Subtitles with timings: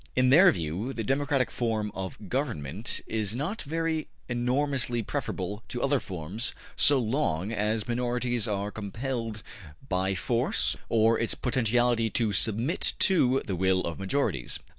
[0.15, 5.99] In their view, the democratic form of government is not very enormously preferable to other
[5.99, 9.43] forms so long as minorities are compelled
[9.87, 14.57] by force or its potentiality to submit to the will of majorities.